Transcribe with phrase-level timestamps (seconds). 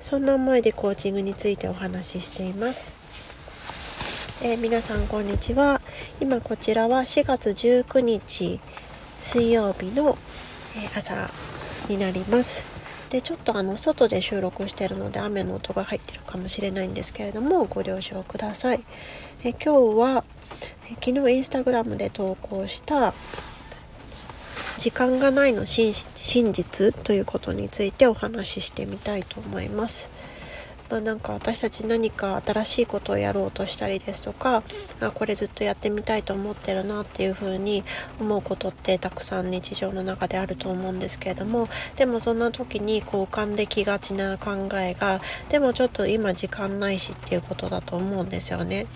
[0.00, 2.94] そんな思いでコーチングについてお話ししています。
[4.42, 5.82] えー、皆さんこんにちは。
[6.22, 8.60] 今こちらは4月19日
[9.18, 10.16] 水曜日の、
[10.74, 11.30] え、朝
[11.90, 12.64] になります。
[13.10, 18.82] でちょっとあの外で収録してるので雨の音が入ってるかもしれないんですけれどもご了承ください。
[19.44, 20.24] え今日は、
[21.04, 23.12] 昨日インスタグラムで投稿した
[24.80, 25.92] 時間がないの真
[26.54, 30.08] 実ということについてお話ししてみたいと思います。
[30.88, 34.62] まあ、なんか私たち何か新しいことをやろうとしたりですとか
[35.00, 37.84] あこれずっとやってみたいと思ってるなっていうふうに
[38.18, 48.86] 思うことってたくさん日常の中であると思うんですけれどもでもそんな時にこう浮かんできがちな考えがでもちょっと今時間ないしっていうことだと思うんですよね。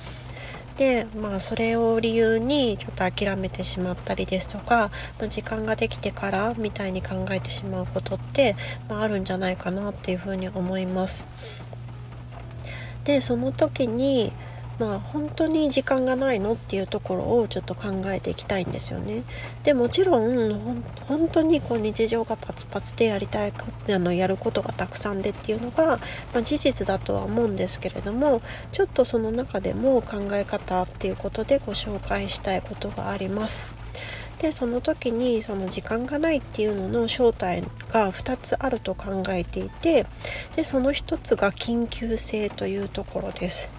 [0.77, 8.57] でまあそれを理由にちょっと諦めてしまったりですとか、まあ、時間ができてからみたいに考えてしまうことって、
[8.89, 11.27] まあ、あるんじゃないかなっていうふうに思います。
[13.05, 14.33] でその時に
[14.79, 19.23] まあ本当に時間がないのっていうところをちょっと考えていきたいんですよね。
[19.63, 25.99] でもちろん本当にこう日常がパツパツでやりたいあのやることがたくさんでっていうのが、
[26.33, 33.67] まあ、事実だとは思うんですけれどもちょっとその中でも考え方っていうことでご紹介したいことがあります。
[34.39, 40.07] でその時にその時間がないっていうのの正体が2つあると考えていて
[40.57, 43.71] でその1つが緊急性というところです。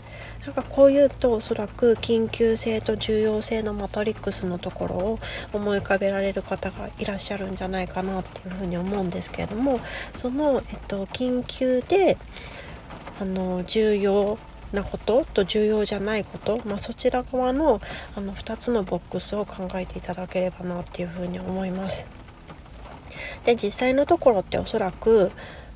[0.45, 5.19] なんかこう言うとおそらく緊急性と重要性のマトリックスのところを
[5.53, 9.79] 思い浮かべられる方がいらっしゃるんじゃないかなっていうふうに思うんですけれども
[10.13, 12.17] その、えっと、緊急で
[13.19, 14.37] あの重要
[14.71, 17.81] なことと重要じゃないこと、まあ、そちら側の
[18.15, 22.07] あの2つのボックスを考えていただければなっていうふうに思います。
[23.45, 25.31] で実際のところっておそらく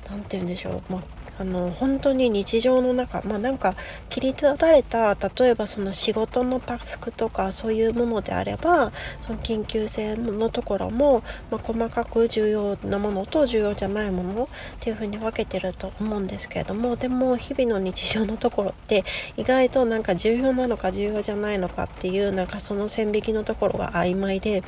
[0.08, 1.02] 何て言うんでしょう、まあ、
[1.40, 3.74] あの本当に日常の中まあなんか
[4.10, 8.92] 切り取られた例えばその仕事のタスクとかそういうものであれば
[9.22, 14.48] その緊急性のところも、まあ、細かく重要なものと重要じゃないものっ
[14.80, 19.04] ていうふうに分けてると思うんですけれどもでも日々の日常のところって
[19.38, 24.62] 意外となんか重要なのか重要じゃないのかっていうなんかその線引きのところが曖昧で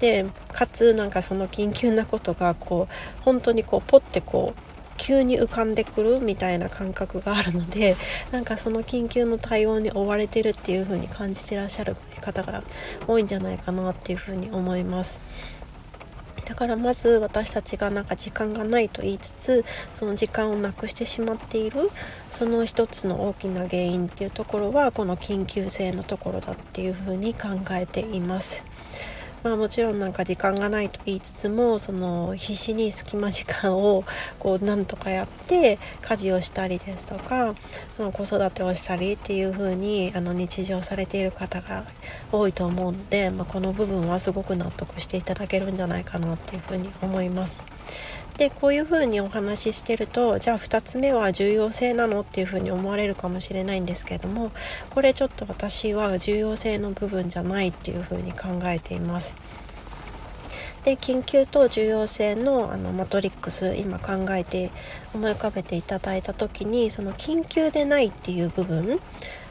[0.00, 7.96] でかつなんかその緊急なことがこう本当にこうポッてこう急に浮かんでくるみたいな感覚があるので
[8.32, 12.62] なんかその緊急の対応に追われてるっていう風に感じてらっしゃる方が
[13.06, 15.20] 多いんじゃないかなっていう風に思います。
[16.46, 21.90] だからまず私たちがなんか時間がないと言いつつその時間をなくしてしまっている
[22.30, 28.64] その一つの大きな原因っていうところはこの緊急性のところだっていうふうに考えています。
[29.46, 34.02] まあもちろんなんか時間がないと言いつつもその必死に隙間時間を
[34.40, 37.54] こうなんとかやって家事をしたりですとか
[37.96, 41.84] 子育てをしたりっていう風にあの日常されている方が
[42.32, 47.64] 多いと思うので、まあ、この部分はすごく納得していただけるんじゃないかなっていう風に思います。
[48.38, 54.52] でこういうふうにお話ししてるとじゃあ2つ目は重要性なのっていうふうに思われるかもしれないんですけども
[54.90, 59.36] これちょっと私は重要性の部分じゃないっていうふうに考えています。
[60.84, 64.70] で緊急と重要性のあのマトリックス今考えて
[65.12, 69.00] 思い浮かべていただいた時にその緊急でないっていう部分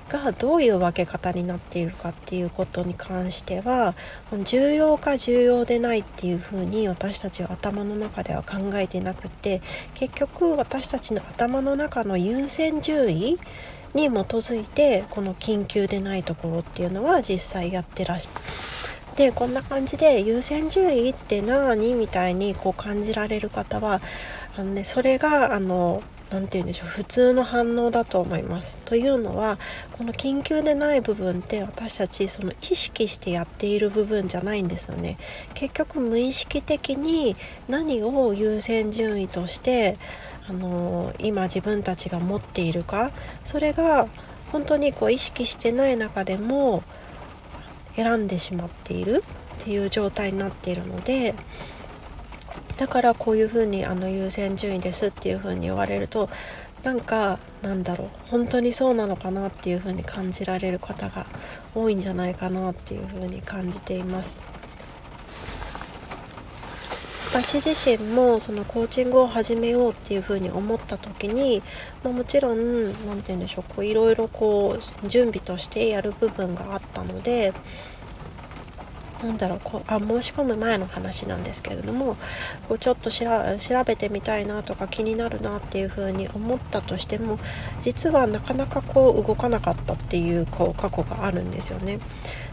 [0.09, 3.95] がどういう分け方になっているかっていうことに関しては
[4.43, 9.61] 重要か重要でないっていうふうに私たちは頭の中では考えてなくて
[9.93, 13.39] 結局私たちの頭の中の優先順位
[13.93, 18.45] に基づいてこの緊急でないところっていうのは実際やってらっしゃる。
[19.15, 24.01] でこんな感じで優先順位って何みたいにこう感じられる方は
[24.57, 28.79] あの、ね、それがあの何て言うんでしょう普通の反応だと思います。
[28.85, 29.59] というのは
[29.93, 35.17] この緊急でない部分って私たちその意識してやっている部分じゃないんですよね。
[35.53, 37.35] 結局無意識的に
[37.67, 39.97] 何を優先順位として
[40.47, 43.11] あの今自分たちが持っているか
[43.43, 44.07] それが
[44.51, 46.83] 本当にこう意識してない中でも
[47.95, 49.23] 選んでしまっている
[49.61, 51.33] っていう状態になっているので
[52.77, 56.29] だからこういうふうにあの優先順位ですっていうふうに言われると
[56.83, 61.25] なんかなんだろう本当にそうなのかなっていう風に感じられる方が
[61.73, 64.43] 多いんじゃないかなっていう風に感じています。
[67.35, 71.61] 私自身もそのコーチングを始めようっていうふうに思った時に、
[72.01, 77.51] まあ、もちろん何て言うんでしょうこういろいろこう準備としてやる部分があったので
[79.25, 82.15] なんだろうこあ申し込む前の話なんですけれども
[82.67, 83.25] こうちょっと調
[83.85, 87.39] べてみたいなとか気になるなっていうふうに思ったとしても
[87.81, 91.99] 実はなかなかこう動かなかったっていうこう過去があるんですよね。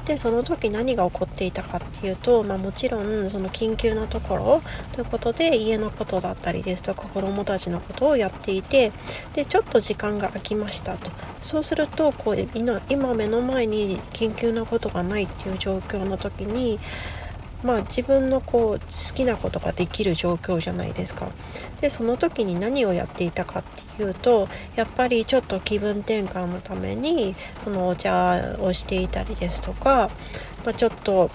[0.07, 4.63] でその時何が起こっていたかっていうと、まあ、もちろんその緊急なところ
[4.93, 8.93] ということで家のことだったりですとか子どもたちのことをやっていて
[9.35, 11.11] でちょっと時間が空きましたと。
[11.41, 12.49] そうするとこう
[12.89, 16.79] 今目の前に緊急なことがないっていう状況の時に
[17.63, 21.29] まあ自分のこう好きなことができる状況じゃないですか。
[21.81, 23.65] でその時に何をやっていたかっ
[23.97, 30.11] ていうとやっぱりちょっと気分転換のためにそのお茶をしていたりですとか、
[30.65, 31.31] まあ、ちょっと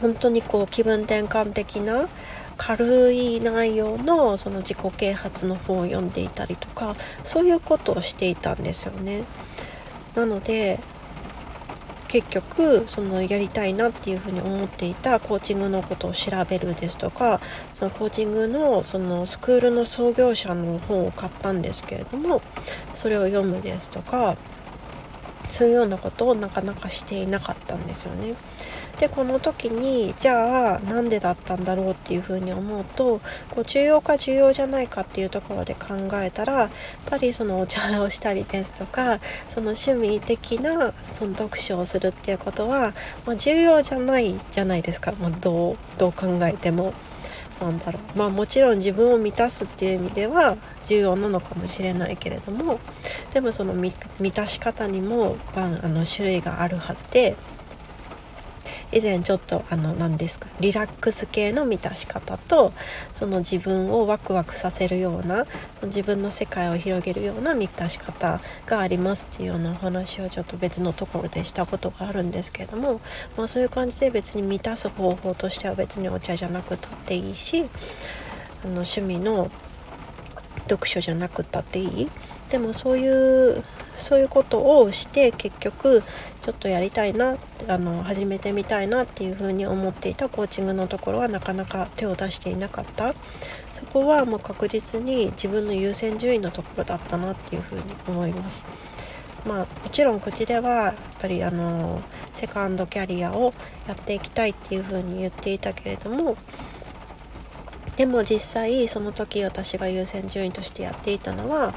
[0.00, 2.08] 本当にこう気分転換的な
[2.56, 9.24] 軽い内容のその自己啓発の本を読んでいたりとかそういうことをしていたんですよね。
[10.14, 10.78] なので
[12.14, 17.40] 結局そのやりたいなっていうふうに思っていたコーチングのことを調べるですとか
[17.72, 22.40] そのコーチングのそのスクールの創業者の本を買ったんですけれども
[22.94, 24.36] それを読むですとか
[25.48, 28.34] そういうようなことをなかなかしていなかったんですよね。
[28.98, 33.20] でこの時にじゃあなんでだったんだろうっていうふうに思うと
[33.50, 36.70] こう重要か重要じゃないかっていうところで考えたらやっ
[37.06, 42.94] ぱりそのお茶をしたりですとかその趣味的なその読書をするっていうことは、
[43.26, 46.92] まあ、重要じゃないじゃないですか、まあ、どうどう考えても。
[47.60, 52.80] なんだろうまあもちろん自分を満たすっていう意味では重要なのかもしれないけれども
[53.32, 53.96] でもその満
[54.32, 57.36] たし方にもあの種類があるはずで
[58.94, 62.72] 以前ちょっとあの何ですかリラックス系の満たし方と
[63.12, 73.00] その自分をワクワクさせるようなその自分の世界を広げるような満たし方がありますっていうようなお話をちょっと別のところでしたことがあるんですけれども、
[73.36, 77.64] まあ、そういう感じで別に満たす方法としては別にお茶じゃなくたっていいし
[78.62, 79.50] あの趣味の
[80.68, 82.10] 読書じゃなくたっていい？
[82.54, 83.64] でもそういう
[83.96, 86.04] そういうことをして結局
[86.40, 87.36] ちょっとやりたいな
[87.66, 93.12] あの始めてみたいなっていうふうに思っていたコーチングのところはなかなか手を出していなかった
[93.72, 98.66] そこはもう確実に自分の優先順位のところだったなっていうふうに思います。
[99.44, 103.52] まあ、もちろん口ではやっぱりあのセカンドキャリアを
[103.88, 106.36] やっていきたいっていうふうに言っていたけれども
[107.96, 111.74] でも実際その時私が優先順位としてやっていたのは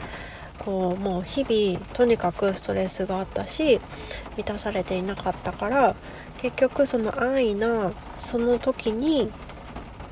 [0.59, 3.79] こうもう日々とにかくストレスがあったし
[4.35, 5.95] 満たされていなかったから
[6.37, 9.31] 結局その安易なその時に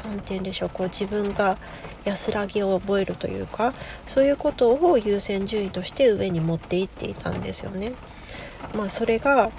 [0.03, 1.57] 何て言うんでしょうこう自分が
[2.03, 3.74] 安らぎを覚えるというか
[4.06, 7.94] そういうことを優先順位として上に持っていっていたんですよね。
[8.75, 9.51] まあそれが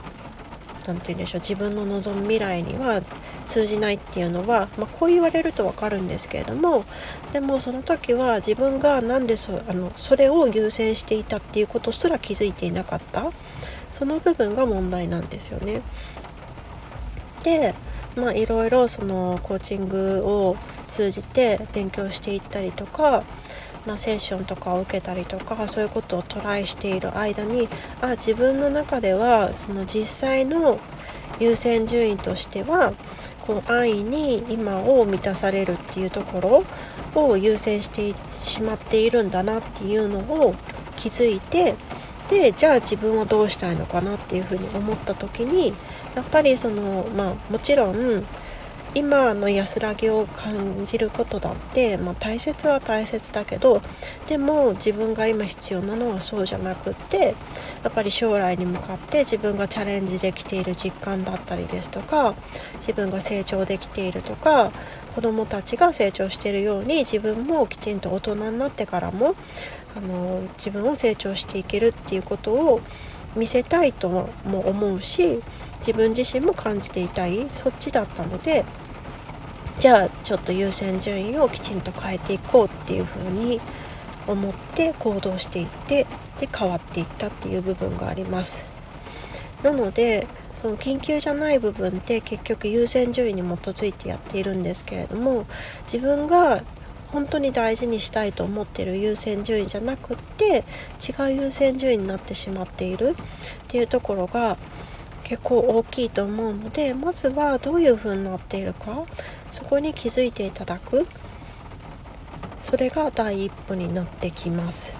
[0.86, 3.02] 何て言うんでしょう自分の望む未来には
[3.46, 6.84] 通じないっていうのは、まあ、こう言われると分かるんですけれども
[7.32, 13.32] でもその時は自分が何でそあのそれを優先していたっていうことすら気づいていなかった
[13.90, 15.80] その部分が問題なんですよね。
[17.44, 17.74] で
[18.16, 20.56] まあいろいろそのコーチングを
[20.88, 23.24] 通じて勉強していったりとか
[23.86, 27.68] まあ、セッションとかを受けたりとかそういうことをトライしている間に
[28.00, 30.80] あ自分の中ではその実際の
[31.38, 32.92] 優先順位としては
[33.46, 36.64] こう安易に今を満たされるっていうとこ
[37.14, 40.54] ろを優先してしまっているんだなっていうのを
[40.96, 41.76] 気づいて
[42.28, 45.74] でじゃあ自分はどうしたいのかなっていうふうに思った時に
[46.14, 48.26] やっぱりそのまあもちろん
[48.96, 53.82] 今の安らぎを感じることだって、まあ、大切は大切だけど
[54.26, 57.34] でも自分が今必要なのはそうじゃなくって
[57.84, 62.34] やっぱり将来に向かって自分がチャレンジできている実感だったりですとか
[62.76, 64.72] 自分が成長できているとか
[65.14, 69.34] 子どもたちが成長しているように自分もきちんと大人になってからも
[69.94, 72.80] あの自分を成長していけるっていうことを
[73.36, 75.42] 見せたいとも思うし
[75.80, 78.64] 自分自身も感じていたいそっちだったので
[79.78, 83.60] じゃあちょっと優先順位をきちんと変えていこうっていうふうに
[84.26, 86.06] 思って行動していって
[86.38, 88.66] で変わっていったっていう部分があります。
[89.62, 95.46] なのでその緊急じゃない部分って結局優先順位に基づいてやっているんですけれども
[95.82, 96.62] 自分が
[97.08, 100.64] 本当に大事にしたいと思ってる優先順位じゃなくって
[101.00, 103.14] 違う優先順位になってしまっているっ
[103.68, 104.56] ていうところが
[105.24, 109.04] 結構大きいと思うのでまずはどういう風になっているか
[109.48, 111.06] そこに気づいていただく
[112.62, 114.92] それが第一歩になってきます。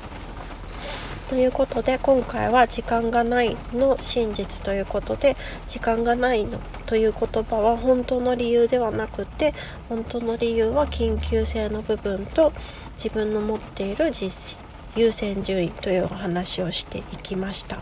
[1.29, 5.37] ということで今回は「時間がない」の真実ということで
[5.67, 9.53] 時間がないのという言葉は本当の理由ではなくて
[9.88, 12.53] 本当の理由は緊急性の部分と
[12.95, 17.79] 自分の持っている実優先順位というお話をしていきました。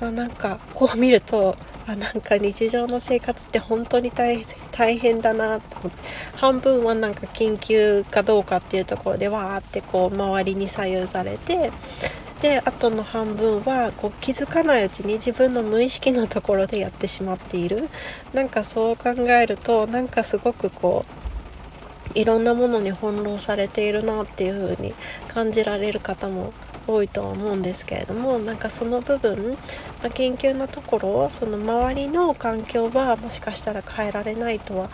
[0.00, 1.56] まあ、なんかこう見ると
[1.86, 5.98] あなんか日常の生活って本当に大変だなと思って。
[6.34, 11.70] 半分はなんか緊急かどうかっていうところでわーってこう周りに左右されて。
[12.42, 17.88] であとの半分はこう気づかないうちに自分の無意識のところでやってしまっている。
[18.34, 24.94] なんかそう考えるとなんかすごくこういろんなものに翻弄されているなっていう風に
[25.28, 26.52] 感じられる方も
[26.86, 29.50] 多いとは思うんですけれどもなんかその部分、
[30.02, 34.90] まあ、研究のところその周りの環境はもしかしたら変えられないとは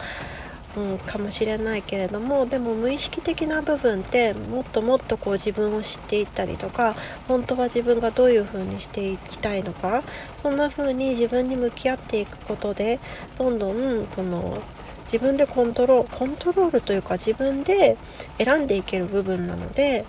[0.77, 6.97] うん、かもしれないけれどもでも無意識的な部分ってもっともっとこう自分を知っていったりとか
[7.29, 10.03] 本当は自分がどういう風にしていきたいのか
[10.35, 13.01] そんな風に自分に向き合っていくことで
[13.37, 14.63] どんどんその
[15.03, 17.99] 自分でコントロールコントロールというか自分で
[18.39, 20.07] 選んでいける部分なので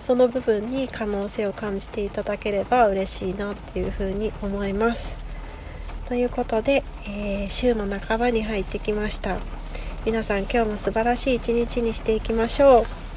[0.00, 5.16] その部分に可能性を感じていただければ嬉しいなっていうふうに思います。
[6.06, 9.38] ということで、えー、週も半ばに入ってきました。
[10.06, 13.07] 皆さん今日も素晴らしい一日にしていきましょう。